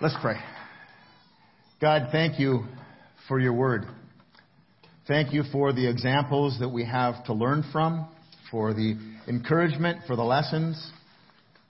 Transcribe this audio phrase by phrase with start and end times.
[0.00, 0.36] Let's pray.
[1.80, 2.66] God, thank you
[3.26, 3.84] for your word.
[5.08, 8.08] Thank you for the examples that we have to learn from,
[8.48, 8.94] for the
[9.26, 10.92] encouragement, for the lessons.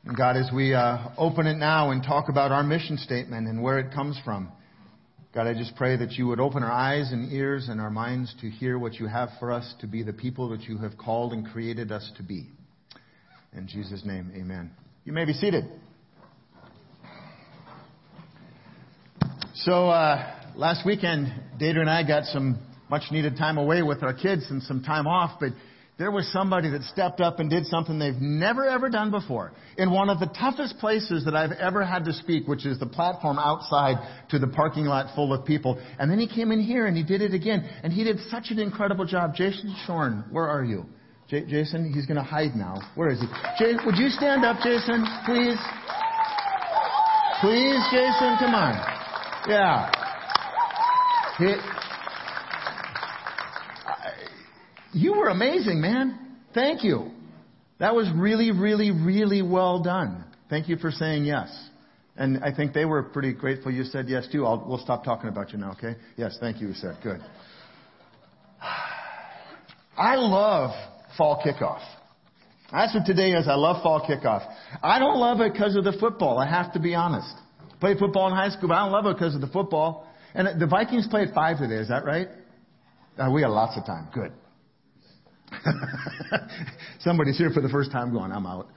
[0.04, 3.62] And God, as we uh, open it now and talk about our mission statement and
[3.62, 4.52] where it comes from,
[5.34, 8.34] God, I just pray that you would open our eyes and ears and our minds
[8.42, 11.32] to hear what you have for us to be the people that you have called
[11.32, 12.46] and created us to be.
[13.56, 14.70] In Jesus' name, amen.
[15.06, 15.64] You may be seated.
[19.62, 24.14] So uh, last weekend, Data and I got some much needed time away with our
[24.14, 25.50] kids and some time off, but
[25.98, 29.90] there was somebody that stepped up and did something they've never ever done before in
[29.90, 33.36] one of the toughest places that I've ever had to speak, which is the platform
[33.36, 33.96] outside
[34.30, 35.82] to the parking lot full of people.
[35.98, 38.50] And then he came in here and he did it again, and he did such
[38.50, 39.34] an incredible job.
[39.34, 40.86] Jason Shorn, where are you?
[41.28, 42.76] J- Jason, he's going to hide now.
[42.94, 43.26] Where is he?
[43.58, 45.58] Jay, would you stand up, Jason, please?
[47.40, 48.97] Please, Jason, come on.
[49.48, 49.90] Yeah.
[54.92, 56.36] you were amazing, man.
[56.52, 57.10] Thank you.
[57.78, 60.24] That was really, really, really well done.
[60.50, 61.48] Thank you for saying yes.
[62.16, 64.44] And I think they were pretty grateful you said yes too.
[64.44, 65.96] I'll, we'll stop talking about you now, okay?
[66.16, 66.98] Yes, thank you, you said.
[67.02, 67.20] Good.
[69.96, 70.72] I love
[71.16, 71.80] fall kickoff.
[72.70, 73.48] That's what today is.
[73.48, 74.46] I love fall kickoff.
[74.82, 76.38] I don't love it because of the football.
[76.38, 77.34] I have to be honest.
[77.80, 80.06] Played football in high school, but I don't love it because of the football.
[80.34, 81.76] And the Vikings play at five today.
[81.76, 82.28] Is that right?
[83.18, 84.08] Uh, we got lots of time.
[84.12, 84.32] Good.
[87.00, 88.68] Somebody's here for the first time going, I'm out.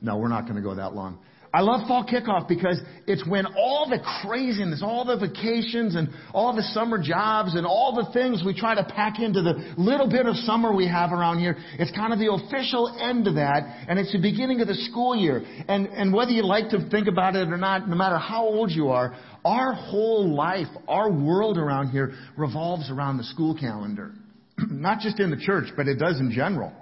[0.00, 1.18] No, we're not going to go that long.
[1.54, 6.54] I love fall kickoff because it's when all the craziness, all the vacations and all
[6.54, 10.26] the summer jobs and all the things we try to pack into the little bit
[10.26, 14.00] of summer we have around here, it's kind of the official end of that and
[14.00, 15.44] it's the beginning of the school year.
[15.68, 18.72] And, and whether you like to think about it or not, no matter how old
[18.72, 24.10] you are, our whole life, our world around here revolves around the school calendar.
[24.70, 26.72] not just in the church, but it does in general.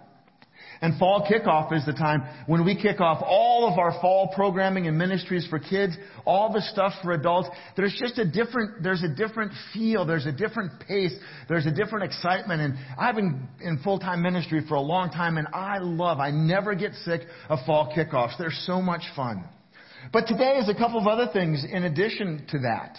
[0.82, 4.88] And fall kickoff is the time when we kick off all of our fall programming
[4.88, 7.48] and ministries for kids, all the stuff for adults.
[7.76, 11.14] There's just a different, there's a different feel, there's a different pace,
[11.48, 12.60] there's a different excitement.
[12.60, 16.74] And I've been in full-time ministry for a long time and I love, I never
[16.74, 18.36] get sick of fall kickoffs.
[18.36, 19.44] They're so much fun.
[20.12, 22.98] But today is a couple of other things in addition to that.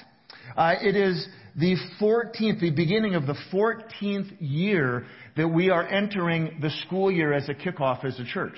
[0.56, 5.06] Uh, it is the 14th, the beginning of the 14th year
[5.38, 8.58] that we are entering the school year as a kickoff as a church.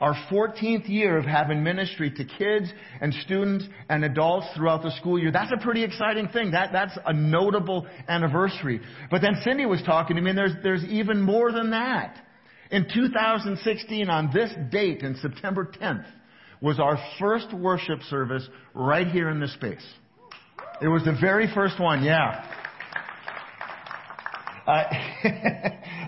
[0.00, 2.70] Our 14th year of having ministry to kids
[3.00, 5.30] and students and adults throughout the school year.
[5.30, 6.50] That's a pretty exciting thing.
[6.50, 8.80] That, that's a notable anniversary.
[9.10, 12.20] But then Cindy was talking to me and there's, there's even more than that.
[12.70, 16.06] In 2016, on this date, in September 10th,
[16.60, 19.84] was our first worship service right here in this space.
[20.82, 22.50] It was the very first one, yeah.
[24.66, 24.82] Uh,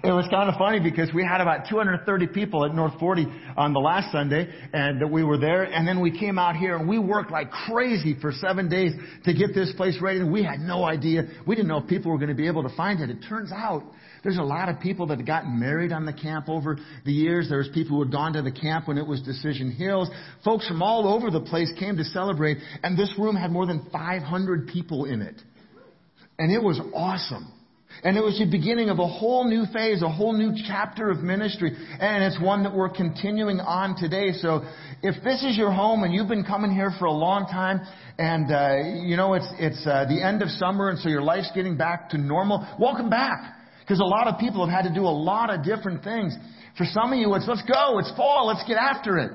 [0.02, 3.72] it was kind of funny because we had about 230 people at North 40 on
[3.72, 5.62] the last Sunday, and that we were there.
[5.64, 8.92] And then we came out here and we worked like crazy for seven days
[9.24, 10.20] to get this place ready.
[10.20, 11.24] And we had no idea.
[11.46, 13.10] We didn't know if people were going to be able to find it.
[13.10, 13.84] It turns out
[14.26, 17.48] there's a lot of people that gotten married on the camp over the years.
[17.48, 20.10] There was people who had gone to the camp when it was Decision Hills.
[20.44, 23.86] Folks from all over the place came to celebrate, and this room had more than
[23.92, 25.40] 500 people in it.
[26.40, 27.52] And it was awesome.
[28.02, 31.18] And it was the beginning of a whole new phase, a whole new chapter of
[31.18, 31.70] ministry.
[32.00, 34.32] And it's one that we're continuing on today.
[34.32, 34.64] So
[35.04, 37.80] if this is your home and you've been coming here for a long time
[38.18, 41.52] and, uh, you know, it's, it's uh, the end of summer and so your life's
[41.54, 43.55] getting back to normal, welcome back.
[43.86, 46.36] Because a lot of people have had to do a lot of different things.
[46.76, 49.30] For some of you, it's let's go, it's fall, let's get after it.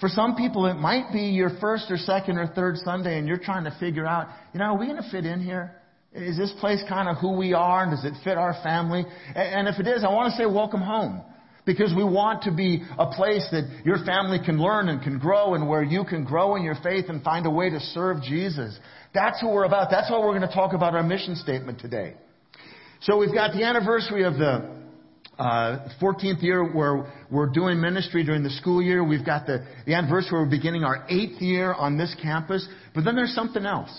[0.00, 3.38] For some people, it might be your first or second or third Sunday and you're
[3.38, 5.76] trying to figure out, you know, are we going to fit in here?
[6.12, 7.84] Is this place kind of who we are?
[7.84, 9.04] And does it fit our family?
[9.36, 11.22] And if it is, I want to say welcome home.
[11.64, 15.54] Because we want to be a place that your family can learn and can grow
[15.54, 18.76] and where you can grow in your faith and find a way to serve Jesus.
[19.14, 19.88] That's who we're about.
[19.90, 22.14] That's what we're going to talk about our mission statement today.
[23.02, 24.76] So we've got the anniversary of the
[25.38, 29.02] uh, 14th year where we're doing ministry during the school year.
[29.02, 32.68] We've got the, the anniversary where we're beginning our eighth year on this campus.
[32.94, 33.90] But then there's something else.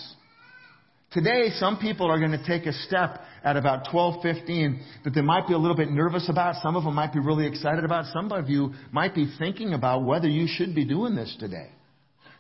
[1.11, 5.47] Today, some people are going to take a step at about 12:15 that they might
[5.47, 6.61] be a little bit nervous about.
[6.61, 8.05] Some of them might be really excited about.
[8.13, 11.69] Some of you might be thinking about whether you should be doing this today.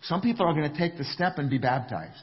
[0.03, 2.21] Some people are going to take the step and be baptized.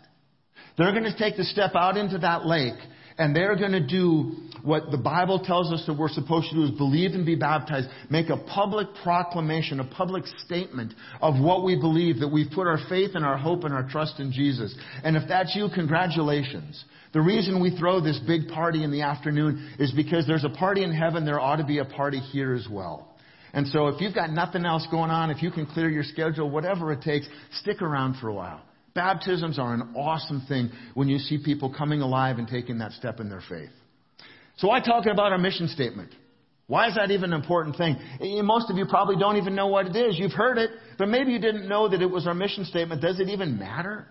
[0.79, 2.79] They're going to take the step out into that lake
[3.19, 4.33] And they're going to do
[4.63, 7.89] what the Bible tells us that we're supposed to do is believe and be baptized,
[8.11, 12.79] make a public proclamation, a public statement of what we believe, that we've put our
[12.89, 14.77] faith and our hope and our trust in Jesus.
[15.03, 16.85] And if that's you, congratulations.
[17.13, 20.85] The reason we throw this big party in the afternoon is because there's a party
[20.85, 23.17] in heaven, there ought to be a party here as well.
[23.53, 26.51] And so if you've got nothing else going on, if you can clear your schedule,
[26.51, 28.61] whatever it takes, stick around for a while.
[28.99, 33.21] Baptisms are an awesome thing when you see people coming alive and taking that step
[33.21, 33.71] in their faith.
[34.57, 36.13] So why talk about our mission statement?
[36.67, 37.97] Why is that even an important thing?
[38.21, 40.19] Eh, most of you probably don't even know what it is.
[40.19, 43.01] You've heard it, but maybe you didn't know that it was our mission statement.
[43.01, 44.09] Does it even matter?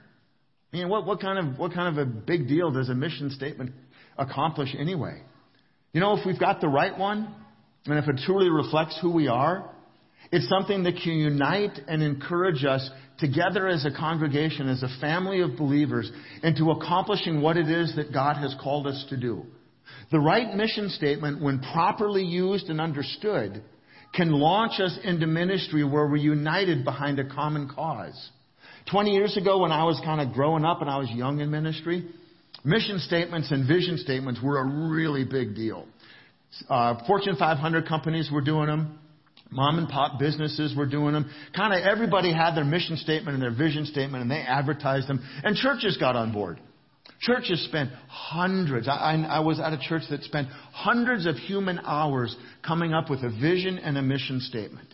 [0.72, 3.30] I mean, what, what kind of what kind of a big deal does a mission
[3.32, 3.74] statement
[4.18, 5.22] accomplish anyway?
[5.92, 7.36] You know, if we've got the right one,
[7.88, 9.70] and if it truly reflects who we are,
[10.32, 12.90] it's something that can unite and encourage us
[13.20, 16.12] together as a congregation, as a family of believers,
[16.44, 19.46] into accomplishing what it is that God has called us to do.
[20.12, 23.64] The right mission statement, when properly used and understood,
[24.14, 28.30] can launch us into ministry where we're united behind a common cause.
[28.92, 31.52] 20 years ago, when I was kind of growing up and I was young in
[31.52, 32.08] ministry,
[32.64, 35.86] mission statements and vision statements were a really big deal.
[36.70, 39.00] Uh, Fortune 500 companies were doing them.
[39.52, 41.30] Mom and pop businesses were doing them.
[41.56, 45.24] Kind of everybody had their mission statement and their vision statement and they advertised them.
[45.44, 46.60] And churches got on board.
[47.20, 48.88] Churches spent hundreds.
[48.88, 52.36] I, I, I, was at a church that spent hundreds of human hours
[52.66, 54.88] coming up with a vision and a mission statement.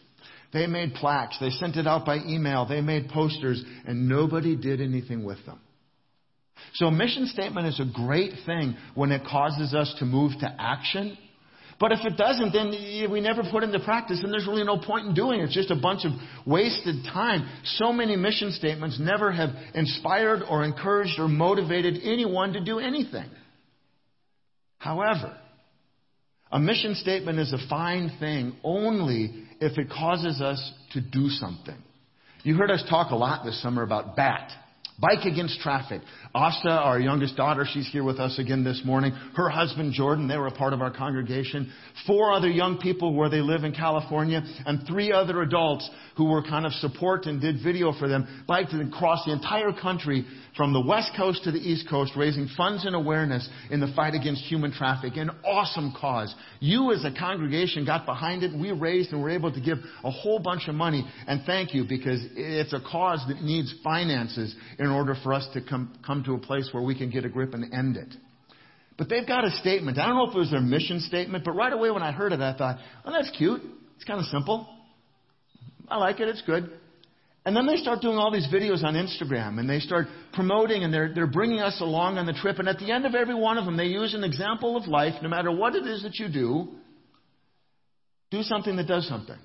[0.53, 1.37] They made plaques.
[1.39, 2.65] They sent it out by email.
[2.65, 5.59] They made posters and nobody did anything with them.
[6.75, 10.55] So a mission statement is a great thing when it causes us to move to
[10.59, 11.17] action
[11.83, 12.69] but if it doesn't, then
[13.11, 15.43] we never put into practice, and there's really no point in doing it.
[15.43, 16.13] It's just a bunch of
[16.47, 17.45] wasted time.
[17.65, 23.29] So many mission statements never have inspired or encouraged or motivated anyone to do anything.
[24.77, 25.37] However,
[26.53, 31.75] a mission statement is a fine thing only if it causes us to do something.
[32.43, 34.53] You heard us talk a lot this summer about BAT.
[35.01, 36.01] Bike against traffic.
[36.35, 39.11] Asta, our youngest daughter, she's here with us again this morning.
[39.35, 41.71] Her husband, Jordan, they were a part of our congregation.
[42.07, 45.87] Four other young people where they live in California, and three other adults
[46.17, 50.25] who were kind of support and did video for them, biked across the entire country
[50.57, 54.13] from the West Coast to the East Coast, raising funds and awareness in the fight
[54.13, 55.17] against human traffic.
[55.17, 56.33] An awesome cause.
[56.59, 60.11] You as a congregation got behind it, we raised and were able to give a
[60.11, 64.87] whole bunch of money, and thank you because it's a cause that needs finances in
[64.87, 67.53] order for us to come, come to a place where we can get a grip
[67.53, 68.13] and end it.
[68.97, 69.97] But they've got a statement.
[69.97, 72.31] I don't know if it was their mission statement, but right away when I heard
[72.31, 73.61] it, I thought, oh, that's cute.
[73.95, 74.67] It's kind of simple.
[75.87, 76.27] I like it.
[76.27, 76.71] It's good.
[77.45, 80.93] And then they start doing all these videos on Instagram and they start promoting and
[80.93, 82.59] they're, they're bringing us along on the trip.
[82.59, 85.15] And at the end of every one of them, they use an example of life,
[85.21, 86.69] no matter what it is that you do,
[88.31, 89.37] do something that does something.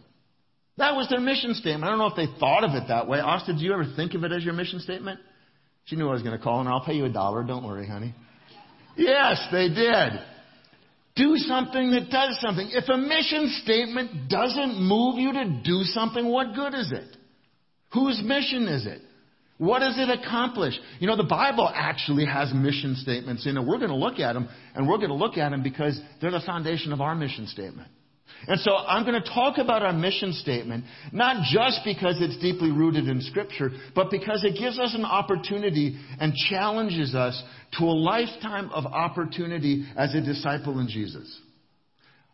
[0.77, 1.85] That was their mission statement.
[1.85, 3.19] I don't know if they thought of it that way.
[3.19, 5.19] Austin, did you ever think of it as your mission statement?
[5.89, 7.43] She knew I was going to call and I'll pay you a dollar.
[7.45, 8.15] Don't worry, honey.
[8.97, 10.21] Yes, they did.
[11.17, 12.69] Do something that does something.
[12.71, 17.17] If a mission statement doesn't move you to do something, what good is it?
[17.95, 19.01] Whose mission is it?
[19.57, 20.75] What does it accomplish?
[21.01, 23.65] You know, the Bible actually has mission statements in it.
[23.65, 26.31] We're going to look at them, and we're going to look at them because they're
[26.31, 27.89] the foundation of our mission statement.
[28.47, 32.71] And so I'm going to talk about our mission statement, not just because it's deeply
[32.71, 37.43] rooted in Scripture, but because it gives us an opportunity and challenges us
[37.79, 41.41] to a lifetime of opportunity as a disciple in Jesus.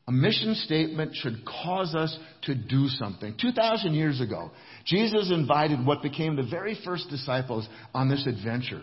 [0.06, 3.34] A mission statement should cause us to do something.
[3.40, 4.50] 2,000 years ago,
[4.84, 8.82] Jesus invited what became the very first disciples on this adventure.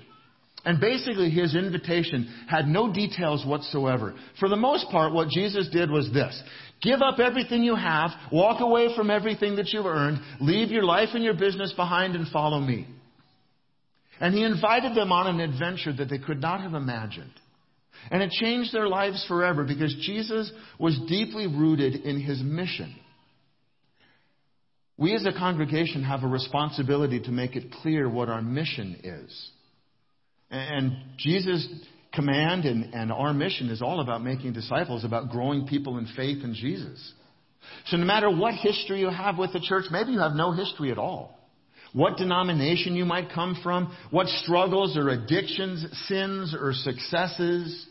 [0.66, 4.16] And basically, his invitation had no details whatsoever.
[4.40, 6.40] For the most part, what Jesus did was this.
[6.82, 11.10] Give up everything you have, walk away from everything that you've earned, leave your life
[11.14, 12.88] and your business behind and follow me.
[14.20, 17.34] And he invited them on an adventure that they could not have imagined.
[18.10, 22.96] And it changed their lives forever because Jesus was deeply rooted in his mission.
[24.98, 29.50] We as a congregation have a responsibility to make it clear what our mission is.
[30.50, 31.68] And Jesus'
[32.14, 36.44] command and, and our mission is all about making disciples, about growing people in faith
[36.44, 37.14] in Jesus.
[37.88, 40.92] So no matter what history you have with the church, maybe you have no history
[40.92, 41.38] at all.
[41.94, 47.88] What denomination you might come from, what struggles or addictions, sins or successes.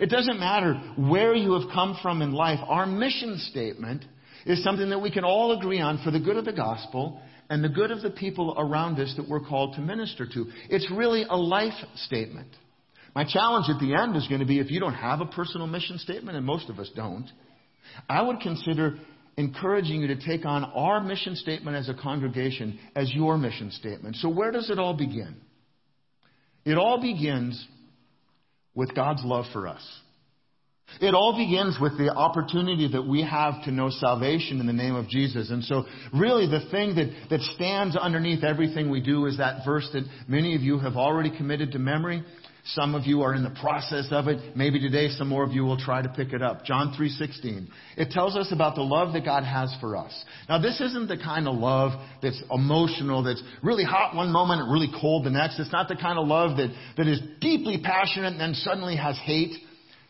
[0.00, 2.58] It doesn't matter where you have come from in life.
[2.66, 4.04] Our mission statement
[4.46, 7.62] is something that we can all agree on for the good of the gospel and
[7.62, 10.46] the good of the people around us that we're called to minister to.
[10.68, 12.48] It's really a life statement.
[13.16, 15.66] My challenge at the end is going to be if you don't have a personal
[15.66, 17.26] mission statement, and most of us don't,
[18.10, 18.98] I would consider
[19.38, 24.16] encouraging you to take on our mission statement as a congregation as your mission statement.
[24.16, 25.34] So, where does it all begin?
[26.66, 27.66] It all begins
[28.74, 29.82] with God's love for us.
[31.00, 34.94] It all begins with the opportunity that we have to know salvation in the name
[34.94, 35.50] of Jesus.
[35.50, 39.88] And so, really, the thing that, that stands underneath everything we do is that verse
[39.94, 42.22] that many of you have already committed to memory.
[42.70, 44.56] Some of you are in the process of it.
[44.56, 46.64] Maybe today some more of you will try to pick it up.
[46.64, 47.68] John 3:16.
[47.96, 50.12] It tells us about the love that God has for us.
[50.48, 54.72] Now this isn't the kind of love that's emotional, that's really hot one moment and
[54.72, 55.60] really cold the next.
[55.60, 59.16] It's not the kind of love that, that is deeply passionate and then suddenly has
[59.18, 59.56] hate.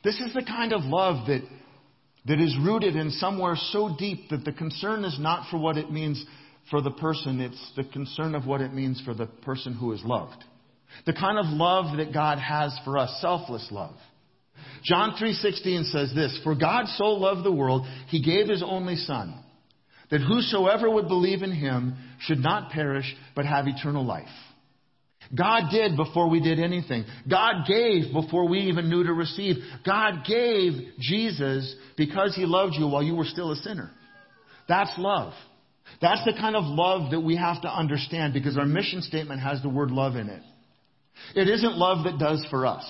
[0.02, 1.42] This is the kind of love that,
[2.24, 5.92] that is rooted in somewhere so deep that the concern is not for what it
[5.92, 6.24] means
[6.70, 10.02] for the person, it's the concern of what it means for the person who is
[10.04, 10.42] loved.
[11.04, 13.94] The kind of love that God has for us, selfless love.
[14.82, 19.34] John 3:16 says this, "For God so loved the world, he gave his only son,
[20.10, 24.28] that whosoever would believe in him should not perish but have eternal life."
[25.34, 27.04] God did before we did anything.
[27.28, 29.56] God gave before we even knew to receive.
[29.84, 33.90] God gave Jesus because He loved you while you were still a sinner.
[34.68, 35.32] That's love.
[36.00, 39.62] That's the kind of love that we have to understand because our mission statement has
[39.62, 40.42] the word love in it.
[41.34, 42.84] It isn't love that does for us.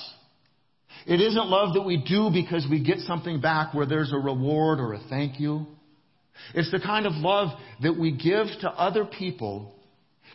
[1.07, 4.81] It isn't love that we do because we get something back where there's a reward
[4.81, 5.67] or a thank you.
[6.55, 9.75] It's the kind of love that we give to other people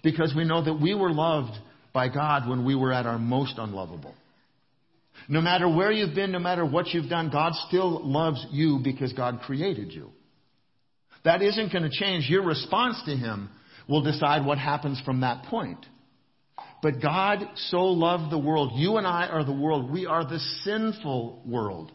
[0.04, 1.58] because we know that we were loved
[1.94, 4.16] by God when we were at our most unlovable.
[5.28, 9.14] No matter where you've been, no matter what you've done, God still loves you because
[9.14, 10.10] God created you.
[11.24, 12.28] That isn't going to change.
[12.30, 13.50] Your response to Him
[13.88, 15.86] will decide what happens from that point.
[16.82, 18.72] But God so loved the world.
[18.76, 19.92] You and I are the world.
[19.92, 21.92] We are the sinful world.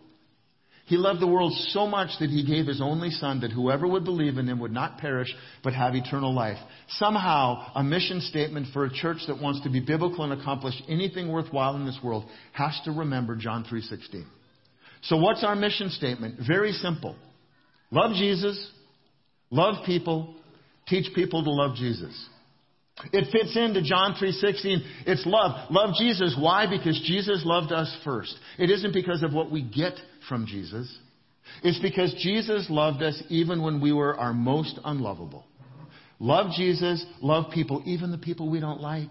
[0.86, 4.04] He loved the world so much that he gave his only son that whoever would
[4.04, 6.58] believe in him would not perish but have eternal life.
[6.90, 11.32] Somehow, a mission statement for a church that wants to be biblical and accomplish anything
[11.32, 14.26] worthwhile in this world has to remember John 3:16.
[15.02, 16.38] So what's our mission statement?
[16.46, 17.16] Very simple.
[17.90, 18.70] Love Jesus,
[19.50, 20.36] love people,
[20.86, 22.28] teach people to love Jesus.
[23.12, 24.82] It fits into John 3:16.
[25.06, 25.70] It's love.
[25.70, 26.34] Love Jesus.
[26.38, 26.66] Why?
[26.66, 28.34] Because Jesus loved us first.
[28.58, 30.98] It isn't because of what we get from Jesus.
[31.62, 35.44] It's because Jesus loved us even when we were our most unlovable.
[36.18, 39.10] Love Jesus, love people, even the people we don't like.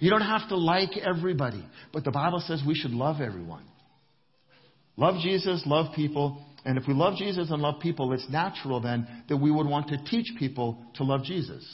[0.00, 3.64] You don't have to like everybody, but the Bible says we should love everyone.
[4.96, 9.06] Love Jesus, love people, and if we love Jesus and love people, it's natural then
[9.28, 11.64] that we would want to teach people to love Jesus.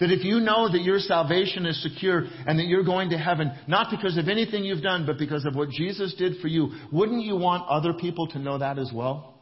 [0.00, 3.52] That if you know that your salvation is secure and that you're going to heaven,
[3.68, 7.24] not because of anything you've done, but because of what Jesus did for you, wouldn't
[7.24, 9.32] you want other people to know that as well?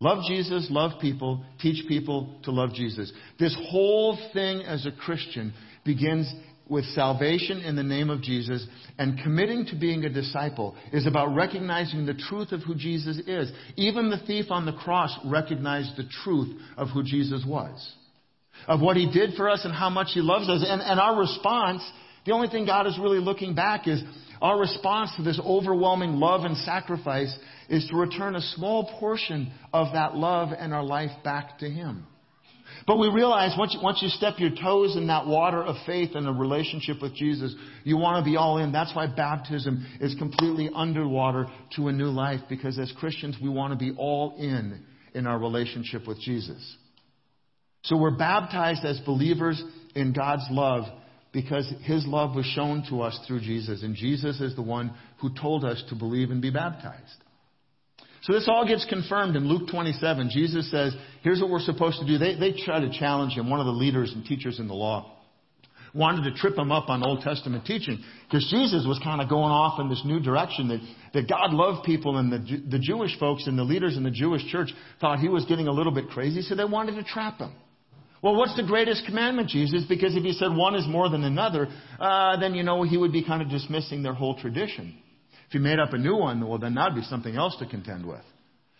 [0.00, 3.12] Love Jesus, love people, teach people to love Jesus.
[3.38, 6.32] This whole thing as a Christian begins
[6.68, 8.66] with salvation in the name of Jesus
[8.98, 13.52] and committing to being a disciple is about recognizing the truth of who Jesus is.
[13.76, 17.94] Even the thief on the cross recognized the truth of who Jesus was
[18.66, 20.64] of what He did for us and how much He loves us.
[20.66, 21.82] And, and our response,
[22.26, 24.02] the only thing God is really looking back is
[24.40, 27.34] our response to this overwhelming love and sacrifice
[27.68, 32.06] is to return a small portion of that love and our life back to Him.
[32.86, 36.10] But we realize once you, once you step your toes in that water of faith
[36.14, 37.54] and a relationship with Jesus,
[37.84, 38.72] you want to be all in.
[38.72, 43.72] That's why baptism is completely underwater to a new life because as Christians we want
[43.72, 46.76] to be all in in our relationship with Jesus.
[47.84, 49.62] So we're baptized as believers
[49.94, 50.84] in God's love
[51.32, 53.82] because His love was shown to us through Jesus.
[53.82, 57.22] And Jesus is the one who told us to believe and be baptized.
[58.22, 60.30] So this all gets confirmed in Luke 27.
[60.32, 62.16] Jesus says, here's what we're supposed to do.
[62.16, 65.14] They, they try to challenge him, one of the leaders and teachers in the law
[65.94, 69.52] wanted to trip him up on Old Testament teaching because Jesus was kind of going
[69.52, 70.80] off in this new direction that,
[71.14, 74.44] that God loved people and the, the Jewish folks and the leaders in the Jewish
[74.46, 77.52] church thought he was getting a little bit crazy, so they wanted to trap him.
[78.24, 79.84] Well, what's the greatest commandment, Jesus?
[79.86, 81.68] Because if he said one is more than another,
[82.00, 84.96] uh, then you know he would be kind of dismissing their whole tradition.
[85.46, 88.06] If he made up a new one, well, then that'd be something else to contend
[88.06, 88.22] with.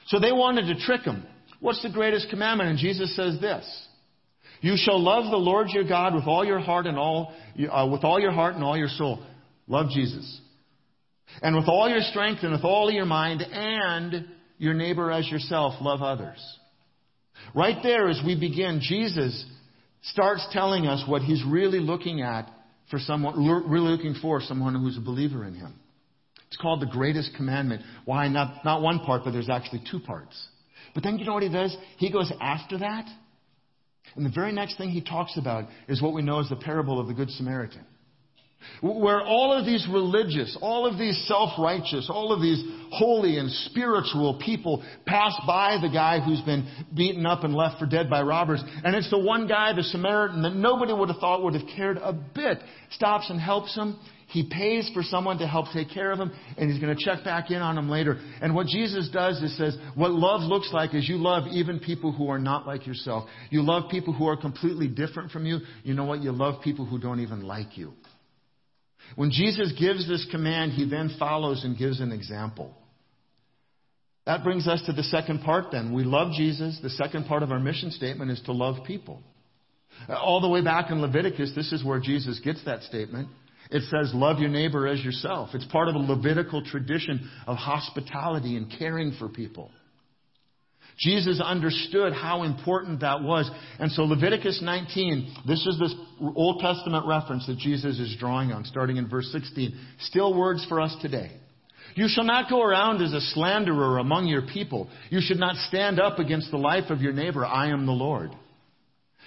[0.06, 1.26] So they wanted to trick him.
[1.60, 2.70] What's the greatest commandment?
[2.70, 3.66] And Jesus says this:
[4.62, 7.34] You shall love the Lord your God with all your heart and all,
[7.70, 9.22] uh, with all your heart and all your soul.
[9.66, 10.40] Love Jesus,
[11.42, 14.24] and with all your strength and with all your mind, and
[14.56, 15.74] your neighbor as yourself.
[15.82, 16.40] Love others.
[17.54, 19.44] Right there, as we begin, Jesus
[20.02, 22.50] starts telling us what he's really looking at
[22.90, 23.36] for someone,
[23.68, 25.74] really looking for someone who's a believer in him.
[26.48, 27.82] It's called the greatest commandment.
[28.04, 28.28] Why?
[28.28, 30.40] Not, not one part, but there's actually two parts.
[30.94, 31.76] But then you know what he does?
[31.96, 33.06] He goes after that.
[34.14, 37.00] And the very next thing he talks about is what we know as the parable
[37.00, 37.84] of the Good Samaritan.
[38.82, 44.40] Where all of these religious, all of these self-righteous, all of these holy and spiritual
[44.44, 48.62] people pass by the guy who's been beaten up and left for dead by robbers.
[48.84, 51.96] And it's the one guy, the Samaritan, that nobody would have thought would have cared
[51.98, 52.58] a bit,
[52.90, 53.98] stops and helps him.
[54.28, 57.24] He pays for someone to help take care of him, and he's going to check
[57.24, 58.18] back in on him later.
[58.42, 62.10] And what Jesus does is says, what love looks like is you love even people
[62.10, 63.28] who are not like yourself.
[63.50, 65.60] You love people who are completely different from you.
[65.84, 66.20] You know what?
[66.20, 67.92] You love people who don't even like you.
[69.16, 72.74] When Jesus gives this command, he then follows and gives an example.
[74.26, 75.92] That brings us to the second part then.
[75.92, 76.78] We love Jesus.
[76.82, 79.22] The second part of our mission statement is to love people.
[80.08, 83.28] Uh, all the way back in Leviticus, this is where Jesus gets that statement.
[83.70, 85.50] It says, love your neighbor as yourself.
[85.54, 89.70] It's part of the Levitical tradition of hospitality and caring for people.
[90.98, 93.50] Jesus understood how important that was.
[93.78, 95.94] And so Leviticus 19, this is this
[96.36, 99.76] Old Testament reference that Jesus is drawing on, starting in verse 16.
[100.00, 101.32] Still words for us today.
[101.96, 104.88] You shall not go around as a slanderer among your people.
[105.10, 107.44] You should not stand up against the life of your neighbor.
[107.44, 108.30] I am the Lord.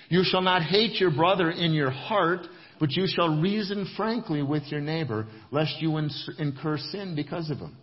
[0.10, 2.48] You shall not hate your brother in your heart,
[2.80, 7.76] but you shall reason frankly with your neighbor, lest you incur sin because of him.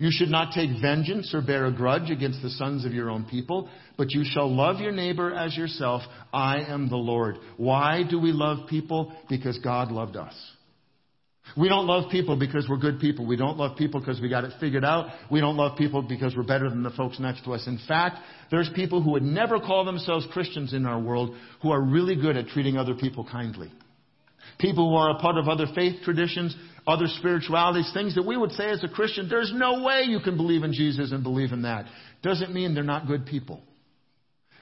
[0.00, 3.26] You should not take vengeance or bear a grudge against the sons of your own
[3.26, 6.00] people, but you shall love your neighbor as yourself.
[6.32, 7.36] I am the Lord.
[7.58, 9.12] Why do we love people?
[9.28, 10.34] Because God loved us.
[11.54, 13.26] We don't love people because we're good people.
[13.26, 15.10] We don't love people because we got it figured out.
[15.30, 17.66] We don't love people because we're better than the folks next to us.
[17.66, 21.82] In fact, there's people who would never call themselves Christians in our world who are
[21.82, 23.70] really good at treating other people kindly.
[24.58, 28.52] People who are a part of other faith traditions other spiritualities, things that we would
[28.52, 31.62] say as a Christian, there's no way you can believe in Jesus and believe in
[31.62, 31.86] that.
[32.22, 33.62] Doesn't mean they're not good people.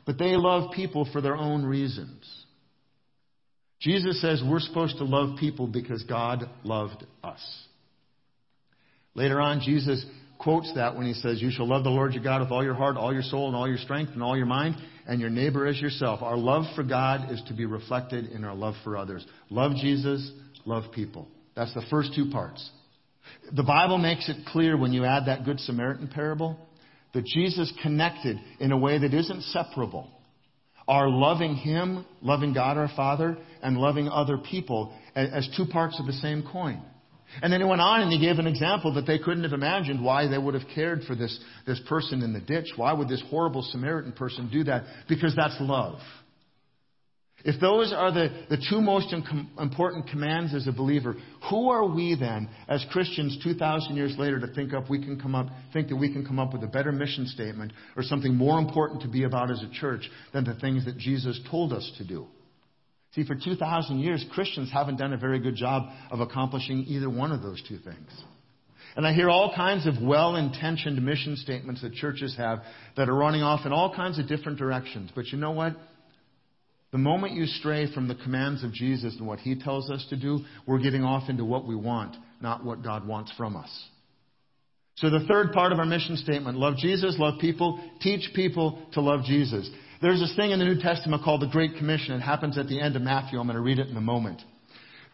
[0.05, 2.25] But they love people for their own reasons.
[3.81, 7.67] Jesus says we're supposed to love people because God loved us.
[9.15, 10.05] Later on, Jesus
[10.39, 12.75] quotes that when he says, You shall love the Lord your God with all your
[12.75, 14.77] heart, all your soul, and all your strength, and all your mind,
[15.09, 16.23] and your neighbor as yourself.
[16.23, 19.27] Our love for God is to be reflected in our love for others.
[19.51, 20.31] Love Jesus,
[20.67, 21.27] love people.
[21.57, 22.71] That's the first two parts.
[23.53, 26.59] The Bible makes it clear when you add that Good Samaritan parable
[27.15, 30.11] that Jesus connected in a way that isn't separable.
[30.87, 36.07] Our loving Him, loving God our Father, and loving other people as two parts of
[36.07, 36.83] the same coin.
[37.43, 40.03] And then he went on and he gave an example that they couldn't have imagined
[40.03, 42.73] why they would have cared for this, this person in the ditch.
[42.77, 44.85] Why would this horrible Samaritan person do that?
[45.09, 46.01] Because that's love.
[47.45, 51.15] If those are the, the two most important commands as a believer,
[51.49, 55.37] who are we then, as Christians 2,000 years later, to think up we can come
[55.37, 58.59] up, think that we can come up with a better mission statement or something more
[58.59, 62.05] important to be about as a church than the things that Jesus told us to
[62.05, 62.27] do?
[63.15, 67.33] See, for 2,000 years, Christians haven't done a very good job of accomplishing either one
[67.33, 68.11] of those two things.
[68.97, 72.61] And I hear all kinds of well-intentioned mission statements that churches have
[72.97, 75.11] that are running off in all kinds of different directions.
[75.15, 75.77] But you know what?
[76.91, 80.17] The moment you stray from the commands of Jesus and what he tells us to
[80.17, 83.71] do, we're getting off into what we want, not what God wants from us.
[84.97, 89.01] So the third part of our mission statement, love Jesus, love people, teach people to
[89.01, 89.71] love Jesus.
[90.01, 92.15] There's this thing in the New Testament called the Great Commission.
[92.15, 93.39] It happens at the end of Matthew.
[93.39, 94.43] I'm going to read it in a moment.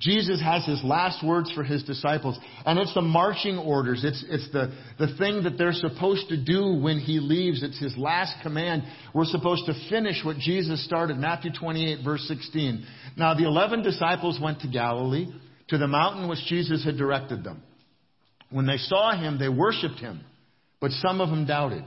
[0.01, 4.05] Jesus has his last words for his disciples, and it's the marching orders.
[4.05, 7.63] It's, it's the, the thing that they're supposed to do when he leaves.
[7.63, 8.83] It's his last command.
[9.15, 12.85] We're supposed to finish what Jesus started, Matthew 28, verse 16.
[13.17, 15.27] Now, the 11 disciples went to Galilee,
[15.69, 17.63] to the mountain which Jesus had directed them.
[18.51, 20.21] When they saw him, they worshiped him,
[20.81, 21.85] but some of them doubted.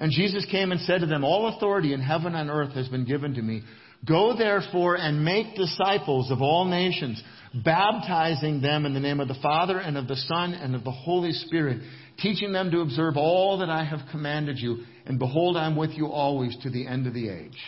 [0.00, 3.04] And Jesus came and said to them, All authority in heaven and earth has been
[3.04, 3.62] given to me.
[4.06, 7.22] Go therefore and make disciples of all nations,
[7.62, 10.90] baptizing them in the name of the Father and of the Son and of the
[10.90, 11.82] Holy Spirit,
[12.18, 14.84] teaching them to observe all that I have commanded you.
[15.04, 17.58] And behold, I'm with you always to the end of the age.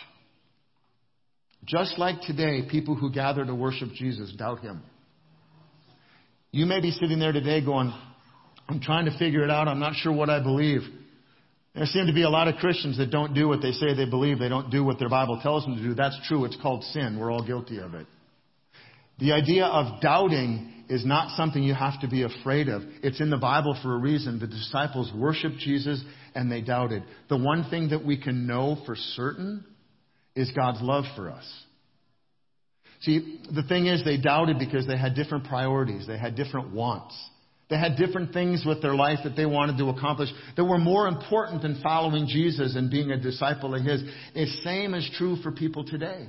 [1.65, 4.81] Just like today, people who gather to worship Jesus doubt him.
[6.51, 7.93] You may be sitting there today going,
[8.67, 9.67] I'm trying to figure it out.
[9.67, 10.81] I'm not sure what I believe.
[11.75, 14.05] There seem to be a lot of Christians that don't do what they say they
[14.05, 14.37] believe.
[14.37, 15.95] They don't do what their Bible tells them to do.
[15.95, 16.45] That's true.
[16.45, 17.17] It's called sin.
[17.19, 18.05] We're all guilty of it.
[19.19, 22.83] The idea of doubting is not something you have to be afraid of.
[23.01, 24.39] It's in the Bible for a reason.
[24.39, 26.03] The disciples worshiped Jesus
[26.35, 27.03] and they doubted.
[27.29, 29.65] The one thing that we can know for certain
[30.35, 31.45] is God's love for us.
[33.01, 36.07] See, the thing is, they doubted because they had different priorities.
[36.07, 37.15] They had different wants.
[37.73, 41.07] They had different things with their life that they wanted to accomplish that were more
[41.07, 44.03] important than following Jesus and being a disciple of His.
[44.35, 46.27] The same is true for people today.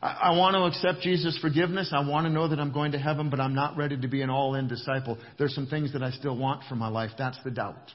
[0.00, 1.92] I, want to accept Jesus' forgiveness.
[1.94, 4.22] I want to know that I'm going to heaven, but I'm not ready to be
[4.22, 5.18] an all-in disciple.
[5.38, 7.10] There's some things that I still want for my life.
[7.18, 7.92] That's the doubt.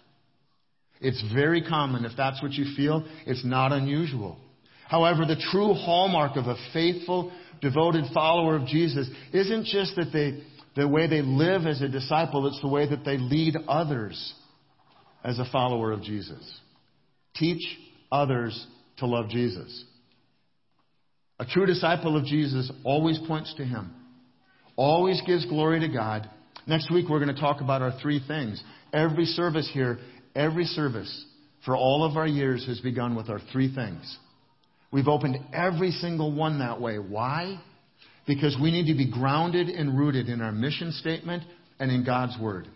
[1.02, 2.06] It's very common.
[2.06, 4.38] If that's what you feel, it's not unusual.
[4.88, 10.43] However, the true hallmark of a faithful, devoted follower of Jesus isn't just that they,
[10.78, 14.34] the way they live as a disciple, it's the way that they lead others
[15.24, 16.60] as a follower of Jesus.
[17.36, 17.63] Teach
[18.12, 19.86] others to love Jesus.
[21.40, 23.92] A true disciple of Jesus always points to Him,
[24.76, 26.30] always gives glory to God.
[26.68, 28.63] Next week, we're going to talk about our three things.
[28.94, 29.98] Every service here,
[30.36, 31.26] every service
[31.66, 34.18] for all of our years has begun with our three things.
[34.92, 36.98] We've opened every single one that way.
[36.98, 37.60] Why?
[38.28, 41.44] Because we need to be grounded and rooted in our mission statement
[41.80, 42.68] and in God's Word.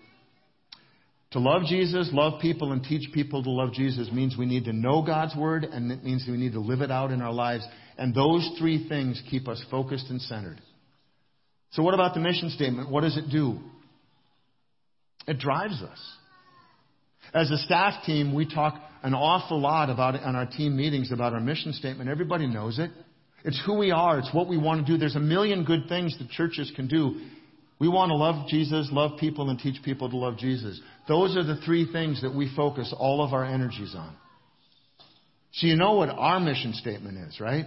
[1.32, 4.74] To love Jesus, love people, and teach people to love Jesus means we need to
[4.74, 7.66] know God's Word, and it means we need to live it out in our lives.
[7.98, 10.60] And those three things keep us focused and centered.
[11.72, 12.90] So, what about the mission statement?
[12.90, 13.60] What does it do?
[15.28, 16.00] It drives us.
[17.34, 21.12] As a staff team, we talk an awful lot about it on our team meetings
[21.12, 22.10] about our mission statement.
[22.10, 22.92] Everybody knows it.
[23.44, 24.20] It's who we are.
[24.20, 24.98] It's what we want to do.
[24.98, 27.20] There's a million good things that churches can do.
[27.80, 30.80] We want to love Jesus, love people, and teach people to love Jesus.
[31.08, 34.16] Those are the three things that we focus all of our energies on.
[35.54, 37.66] So you know what our mission statement is, right?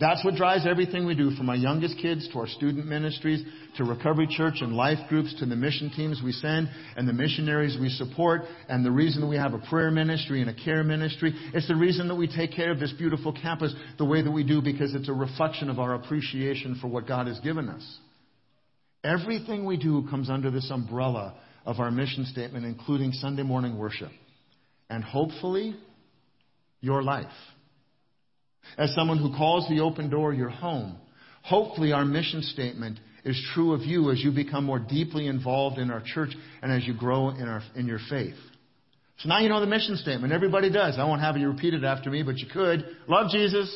[0.00, 3.44] That's what drives everything we do from our youngest kids to our student ministries
[3.76, 7.76] to Recovery Church and life groups to the mission teams we send and the missionaries
[7.80, 11.32] we support and the reason that we have a prayer ministry and a care ministry.
[11.54, 14.42] It's the reason that we take care of this beautiful campus the way that we
[14.42, 17.98] do because it's a reflection of our appreciation for what God has given us.
[19.04, 24.10] Everything we do comes under this umbrella of our mission statement, including Sunday morning worship.
[24.90, 25.76] And hopefully,
[26.80, 27.26] your life.
[28.76, 30.96] As someone who calls the open door your home,
[31.42, 35.90] hopefully our mission statement is true of you as you become more deeply involved in
[35.90, 36.30] our church
[36.62, 38.34] and as you grow in, our, in your faith.
[39.18, 40.32] So now you know the mission statement.
[40.32, 40.98] Everybody does.
[40.98, 42.84] I won't have you repeat it after me, but you could.
[43.08, 43.74] Love Jesus,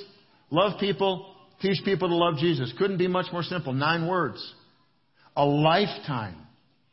[0.51, 2.73] love people, teach people to love Jesus.
[2.79, 3.73] Couldn't be much more simple.
[3.73, 4.55] Nine words.
[5.37, 6.37] A lifetime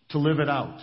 [0.09, 0.79] to live it out.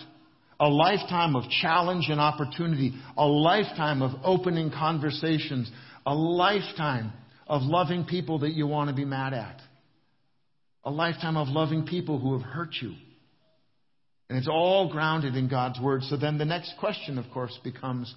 [0.59, 2.93] A lifetime of challenge and opportunity.
[3.17, 5.71] A lifetime of opening conversations
[6.05, 7.13] a lifetime
[7.47, 9.59] of loving people that you want to be mad at.
[10.83, 12.93] A lifetime of loving people who have hurt you.
[14.29, 16.03] And it's all grounded in God's Word.
[16.03, 18.13] So then the next question, of course, becomes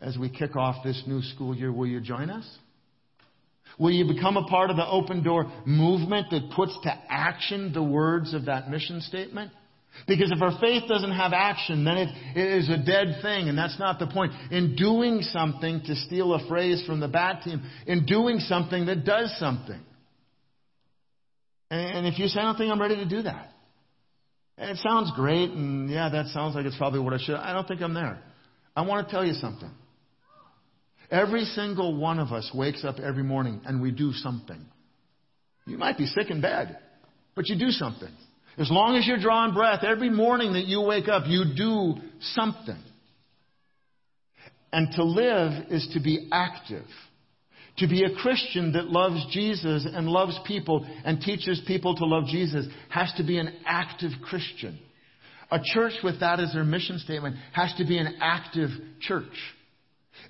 [0.00, 2.48] as we kick off this new school year, will you join us?
[3.78, 7.82] Will you become a part of the open door movement that puts to action the
[7.82, 9.52] words of that mission statement?
[10.06, 13.58] Because if our faith doesn't have action, then it, it is a dead thing, and
[13.58, 14.32] that's not the point.
[14.50, 19.04] In doing something, to steal a phrase from the bat team, in doing something that
[19.04, 19.80] does something.
[21.70, 23.52] And, and if you say, I don't think I'm ready to do that.
[24.56, 27.36] And it sounds great, and yeah, that sounds like it's probably what I should.
[27.36, 28.18] I don't think I'm there.
[28.74, 29.70] I want to tell you something.
[31.10, 34.60] Every single one of us wakes up every morning and we do something.
[35.66, 36.78] You might be sick in bed,
[37.34, 38.12] but you do something.
[38.58, 42.78] As long as you're drawing breath, every morning that you wake up, you do something.
[44.72, 46.84] And to live is to be active.
[47.78, 52.24] To be a Christian that loves Jesus and loves people and teaches people to love
[52.26, 54.78] Jesus has to be an active Christian.
[55.52, 59.24] A church with that as their mission statement has to be an active church.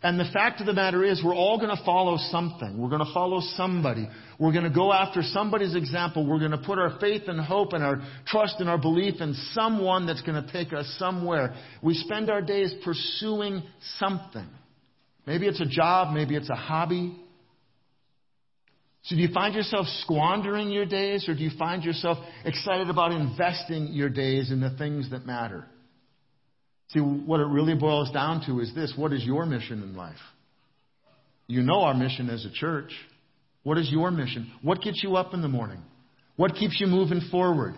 [0.03, 2.79] And the fact of the matter is, we're all going to follow something.
[2.79, 4.09] We're going to follow somebody.
[4.39, 6.25] We're going to go after somebody's example.
[6.25, 9.35] We're going to put our faith and hope and our trust and our belief in
[9.53, 11.55] someone that's going to take us somewhere.
[11.83, 13.65] We spend our days pursuing
[13.99, 14.47] something.
[15.27, 17.17] Maybe it's a job, maybe it's a hobby.
[19.03, 23.11] So do you find yourself squandering your days or do you find yourself excited about
[23.13, 25.67] investing your days in the things that matter?
[26.91, 30.17] See, what it really boils down to is this what is your mission in life?
[31.47, 32.93] You know our mission as a church.
[33.63, 34.51] What is your mission?
[34.63, 35.83] What gets you up in the morning?
[36.37, 37.75] What keeps you moving forward?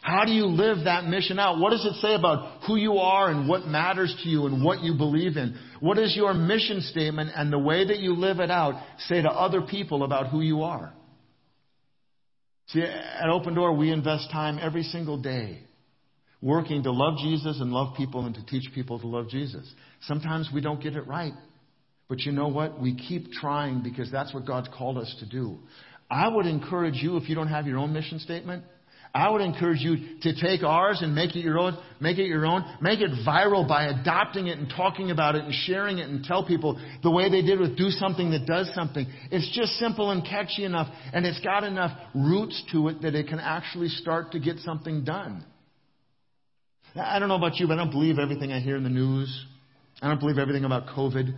[0.00, 1.58] How do you live that mission out?
[1.58, 4.82] What does it say about who you are and what matters to you and what
[4.82, 5.58] you believe in?
[5.80, 9.28] What is your mission statement and the way that you live it out say to
[9.28, 10.92] other people about who you are?
[12.68, 15.62] See, at Open Door, we invest time every single day
[16.40, 19.70] working to love Jesus and love people and to teach people to love Jesus.
[20.02, 21.32] Sometimes we don't get it right.
[22.08, 22.80] But you know what?
[22.80, 25.58] We keep trying because that's what God's called us to do.
[26.10, 28.64] I would encourage you, if you don't have your own mission statement,
[29.14, 32.46] I would encourage you to take ours and make it your own, make it your
[32.46, 36.22] own, make it viral by adopting it and talking about it and sharing it and
[36.24, 39.06] tell people the way they did with do something that does something.
[39.30, 43.28] It's just simple and catchy enough and it's got enough roots to it that it
[43.28, 45.44] can actually start to get something done.
[46.94, 49.46] I don't know about you, but I don't believe everything I hear in the news.
[50.00, 51.34] I don't believe everything about COVID.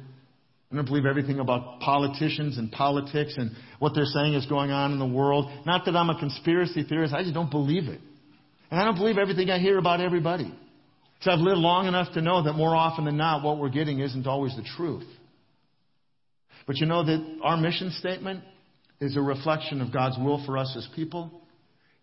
[0.73, 4.93] I don't believe everything about politicians and politics and what they're saying is going on
[4.93, 5.51] in the world.
[5.67, 8.01] Not that I'm a conspiracy theorist, I just don't believe it.
[8.71, 10.55] And I don't believe everything I hear about everybody.
[11.23, 13.99] So I've lived long enough to know that more often than not, what we're getting
[13.99, 15.07] isn't always the truth.
[16.67, 18.45] But you know that our mission statement
[19.01, 21.43] is a reflection of God's will for us as people.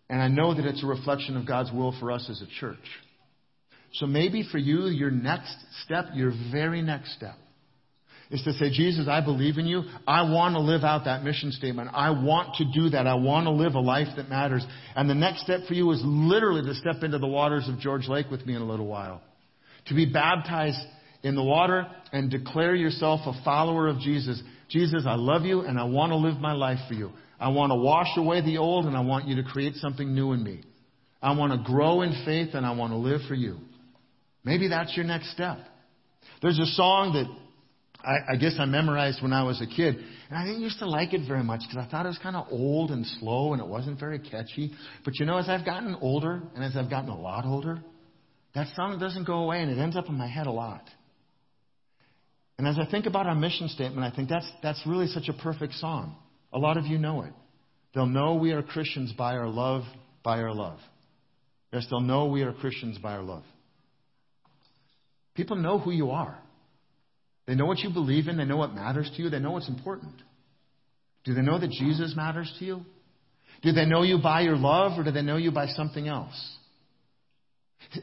[0.09, 2.77] And I know that it's a reflection of God's will for us as a church.
[3.93, 7.35] So maybe for you, your next step, your very next step,
[8.29, 9.83] is to say, Jesus, I believe in you.
[10.05, 11.91] I want to live out that mission statement.
[11.93, 13.07] I want to do that.
[13.07, 14.65] I want to live a life that matters.
[14.95, 18.07] And the next step for you is literally to step into the waters of George
[18.07, 19.21] Lake with me in a little while.
[19.87, 20.79] To be baptized
[21.23, 24.41] in the water and declare yourself a follower of Jesus.
[24.69, 27.11] Jesus, I love you and I want to live my life for you.
[27.39, 30.33] I want to wash away the old and I want you to create something new
[30.33, 30.63] in me.
[31.21, 33.57] I want to grow in faith and I want to live for you.
[34.47, 35.57] Maybe that's your next step.
[36.41, 37.27] There's a song that
[38.01, 39.97] I, I guess I memorized when I was a kid.
[40.29, 42.37] And I didn't used to like it very much because I thought it was kind
[42.37, 44.71] of old and slow and it wasn't very catchy.
[45.03, 47.83] But you know, as I've gotten older and as I've gotten a lot older,
[48.55, 50.83] that song doesn't go away and it ends up in my head a lot.
[52.57, 55.33] And as I think about our mission statement, I think that's, that's really such a
[55.33, 56.15] perfect song.
[56.53, 57.33] A lot of you know it.
[57.93, 59.83] They'll know we are Christians by our love,
[60.23, 60.79] by our love.
[61.73, 63.43] Yes, they'll know we are Christians by our love.
[65.37, 66.37] People know who you are.
[67.45, 68.37] They know what you believe in.
[68.37, 69.29] They know what matters to you.
[69.29, 70.15] They know what's important.
[71.23, 72.81] Do they know that Jesus matters to you?
[73.61, 76.55] Do they know you by your love or do they know you by something else?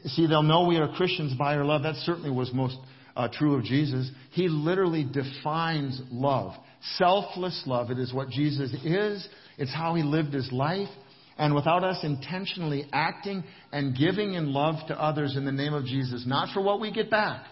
[0.05, 1.83] See, they'll know we are Christians by our love.
[1.83, 2.77] That certainly was most
[3.15, 4.09] uh, true of Jesus.
[4.31, 6.53] He literally defines love.
[6.97, 7.91] Selfless love.
[7.91, 9.27] It is what Jesus is.
[9.57, 10.89] It's how he lived his life.
[11.37, 15.85] And without us intentionally acting and giving in love to others in the name of
[15.85, 17.45] Jesus, not for what we get back,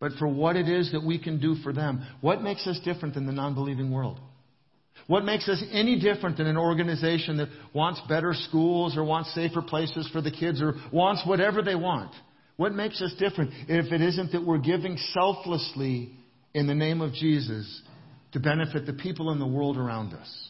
[0.00, 2.06] but for what it is that we can do for them.
[2.20, 4.20] What makes us different than the non believing world?
[5.08, 9.62] What makes us any different than an organization that wants better schools or wants safer
[9.62, 12.12] places for the kids or wants whatever they want?
[12.56, 16.12] What makes us different if it isn't that we're giving selflessly
[16.54, 17.82] in the name of Jesus
[18.32, 20.48] to benefit the people in the world around us?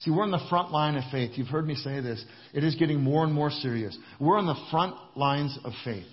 [0.00, 1.32] See, we're on the front line of faith.
[1.36, 2.22] You've heard me say this.
[2.52, 3.96] It is getting more and more serious.
[4.20, 6.04] We're on the front lines of faith.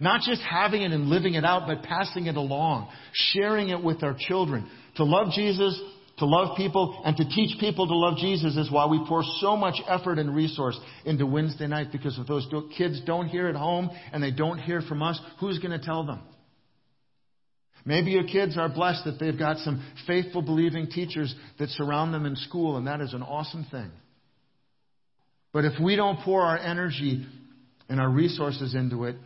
[0.00, 4.02] Not just having it and living it out, but passing it along, sharing it with
[4.02, 4.68] our children.
[4.96, 5.80] To love Jesus,
[6.18, 9.56] to love people, and to teach people to love Jesus is why we pour so
[9.56, 13.90] much effort and resource into Wednesday night because if those kids don't hear at home
[14.12, 16.20] and they don't hear from us, who's going to tell them?
[17.88, 22.26] Maybe your kids are blessed that they've got some faithful, believing teachers that surround them
[22.26, 23.90] in school, and that is an awesome thing.
[25.54, 27.26] But if we don't pour our energy
[27.88, 29.16] and our resources into it,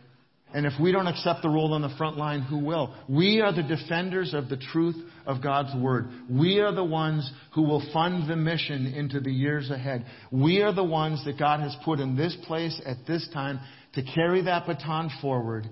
[0.53, 2.95] and if we don't accept the role on the front line, who will?
[3.09, 4.95] We are the defenders of the truth
[5.25, 6.07] of God's Word.
[6.29, 10.05] We are the ones who will fund the mission into the years ahead.
[10.31, 13.59] We are the ones that God has put in this place at this time
[13.95, 15.67] to carry that baton forward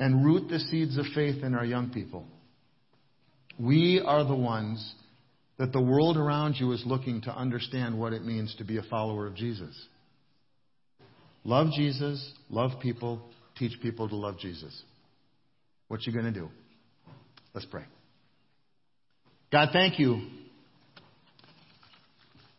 [0.00, 2.24] and root the seeds of faith in our young people.
[3.58, 4.94] We are the ones
[5.58, 8.82] that the world around you is looking to understand what it means to be a
[8.82, 9.78] follower of Jesus.
[11.44, 13.20] Love Jesus, love people,
[13.58, 14.82] teach people to love Jesus.
[15.88, 16.48] What you going to do?
[17.52, 17.84] Let's pray.
[19.52, 20.28] God, thank you.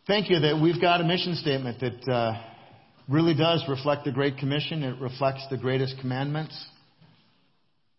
[0.06, 2.40] Thank you that we've got a mission statement that uh,
[3.10, 4.84] really does reflect the Great Commission.
[4.84, 6.54] It reflects the greatest commandments.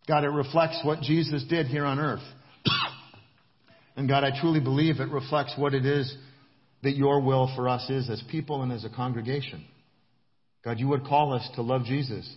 [0.07, 2.23] God, it reflects what Jesus did here on earth.
[3.97, 6.15] and God, I truly believe it reflects what it is
[6.83, 9.65] that your will for us is as people and as a congregation.
[10.65, 12.29] God, you would call us to love Jesus.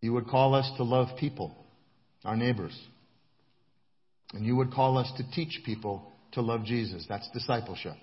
[0.00, 1.54] You would call us to love people,
[2.24, 2.78] our neighbors.
[4.32, 7.06] And you would call us to teach people to love Jesus.
[7.08, 7.94] That's discipleship.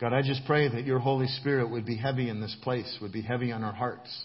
[0.00, 3.12] God, I just pray that your Holy Spirit would be heavy in this place, would
[3.12, 4.24] be heavy on our hearts.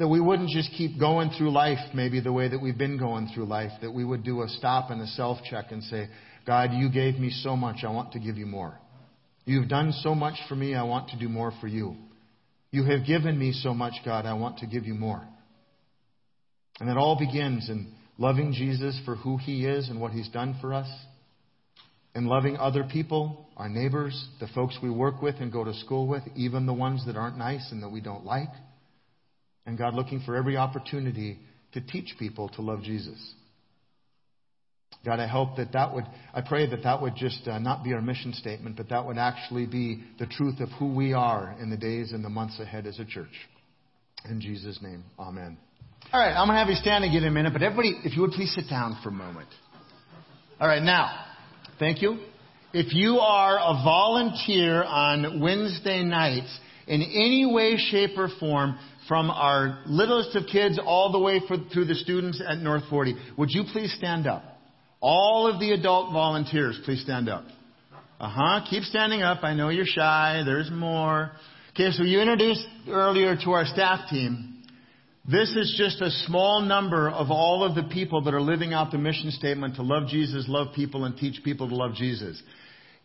[0.00, 3.30] That we wouldn't just keep going through life maybe the way that we've been going
[3.32, 6.08] through life, that we would do a stop and a self check and say,
[6.46, 8.78] God, you gave me so much, I want to give you more.
[9.44, 11.96] You've done so much for me, I want to do more for you.
[12.70, 15.22] You have given me so much, God, I want to give you more.
[16.80, 20.56] And it all begins in loving Jesus for who he is and what he's done
[20.62, 20.88] for us,
[22.14, 26.08] in loving other people, our neighbors, the folks we work with and go to school
[26.08, 28.48] with, even the ones that aren't nice and that we don't like.
[29.66, 31.38] And God, looking for every opportunity
[31.72, 33.34] to teach people to love Jesus.
[35.04, 37.94] God, I hope that that would, I pray that that would just uh, not be
[37.94, 41.70] our mission statement, but that would actually be the truth of who we are in
[41.70, 43.32] the days and the months ahead as a church.
[44.28, 45.56] In Jesus' name, amen.
[46.12, 48.14] All right, I'm going to have you stand again in a minute, but everybody, if
[48.14, 49.48] you would please sit down for a moment.
[50.60, 51.24] All right, now,
[51.78, 52.18] thank you.
[52.74, 56.54] If you are a volunteer on Wednesday nights
[56.86, 58.78] in any way, shape, or form,
[59.10, 63.16] from our littlest of kids all the way for, through the students at North 40,
[63.36, 64.44] would you please stand up?
[65.00, 67.44] All of the adult volunteers, please stand up.
[68.20, 68.64] Uh huh.
[68.70, 69.42] Keep standing up.
[69.42, 70.42] I know you're shy.
[70.46, 71.32] There's more.
[71.70, 74.62] Okay, so you introduced earlier to our staff team.
[75.28, 78.92] This is just a small number of all of the people that are living out
[78.92, 82.40] the mission statement to love Jesus, love people, and teach people to love Jesus.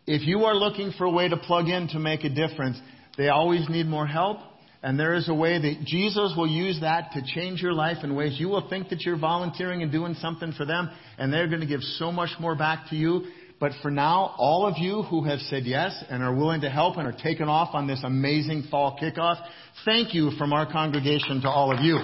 [0.06, 2.78] If you are looking for a way to plug in to make a difference,
[3.18, 4.38] they always need more help.
[4.86, 8.14] And there is a way that Jesus will use that to change your life in
[8.14, 11.60] ways you will think that you're volunteering and doing something for them, and they're going
[11.60, 13.24] to give so much more back to you.
[13.58, 16.98] But for now, all of you who have said yes and are willing to help
[16.98, 19.44] and are taken off on this amazing fall kickoff,
[19.84, 21.98] thank you from our congregation to all of you.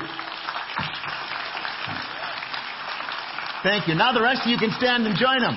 [3.62, 3.95] Thank you.
[3.95, 5.57] Now the rest of you can stand and join them.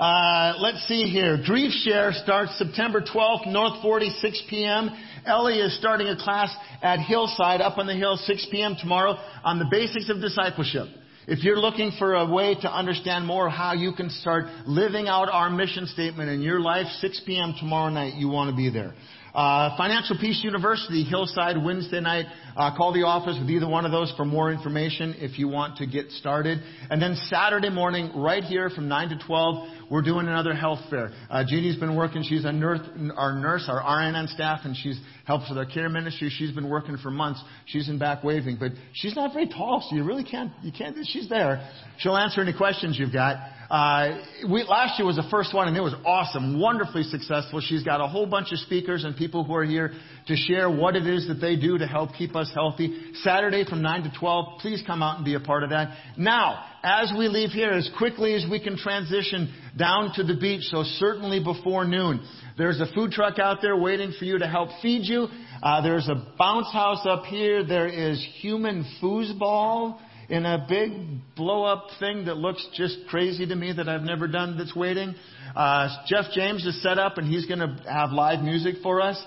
[0.00, 1.38] Uh, let's see here.
[1.44, 4.90] Grief Share starts September 12th, North 40, 6 p.m.
[5.26, 8.76] Ellie is starting a class at Hillside up on the hill 6 p.m.
[8.80, 10.88] tomorrow on the basics of discipleship.
[11.26, 15.28] If you're looking for a way to understand more how you can start living out
[15.28, 17.54] our mission statement in your life, 6 p.m.
[17.58, 18.94] tomorrow night, you want to be there.
[19.38, 22.26] Uh, Financial Peace University, Hillside, Wednesday night.
[22.56, 25.76] Uh, call the office with either one of those for more information if you want
[25.76, 26.58] to get started.
[26.90, 31.12] And then Saturday morning, right here from 9 to 12, we're doing another health fair.
[31.30, 32.24] Uh, Jeannie's been working.
[32.24, 32.80] She's a nurse,
[33.16, 36.32] our nurse, our RN staff, and she's helps with our care ministry.
[36.36, 37.40] She's been working for months.
[37.66, 40.96] She's in back waving, but she's not very tall, so you really can't, you can't,
[41.06, 41.70] she's there.
[41.98, 43.36] She'll answer any questions you've got.
[43.70, 47.60] Uh, we, last year was the first one, and it was awesome, wonderfully successful.
[47.60, 49.92] She's got a whole bunch of speakers and people who are here
[50.26, 53.12] to share what it is that they do to help keep us healthy.
[53.22, 55.98] Saturday from 9 to 12, please come out and be a part of that.
[56.16, 60.62] Now, as we leave here, as quickly as we can transition down to the beach,
[60.70, 62.26] so certainly before noon,
[62.56, 65.26] there's a food truck out there waiting for you to help feed you.
[65.62, 67.64] Uh, there's a bounce house up here.
[67.64, 70.92] There is human foosball in a big
[71.36, 75.14] blow up thing that looks just crazy to me that I've never done that's waiting.
[75.56, 79.22] Uh, Jeff James is set up and he's going to have live music for us.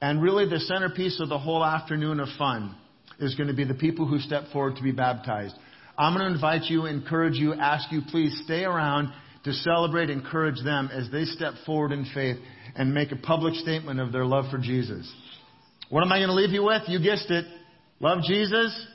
[0.00, 2.76] And really the centerpiece of the whole afternoon of fun
[3.18, 5.54] is going to be the people who step forward to be baptized.
[5.96, 9.12] I'm going to invite you, encourage you, ask you please stay around
[9.44, 12.36] to celebrate, encourage them as they step forward in faith
[12.76, 15.10] and make a public statement of their love for Jesus.
[15.88, 16.82] What am I going to leave you with?
[16.86, 17.46] You guessed it.
[17.98, 18.86] Love Jesus.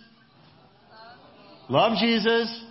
[1.70, 2.64] Love Jesus.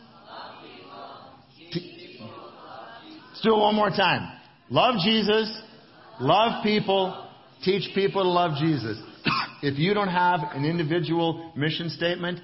[3.30, 4.38] Let's do it one more time.
[4.70, 5.60] Love Jesus.
[6.20, 7.28] Love people.
[7.64, 8.98] Teach people to love Jesus.
[9.62, 12.40] if you don't have an individual mission statement,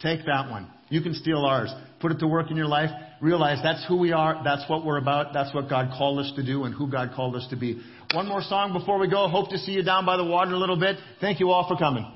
[0.00, 0.70] take that one.
[0.88, 1.72] You can steal ours.
[2.00, 2.90] Put it to work in your life.
[3.20, 4.42] Realize that's who we are.
[4.44, 5.32] That's what we're about.
[5.32, 7.80] That's what God called us to do and who God called us to be.
[8.12, 9.28] One more song before we go.
[9.28, 10.96] Hope to see you down by the water a little bit.
[11.20, 12.06] Thank you all for coming.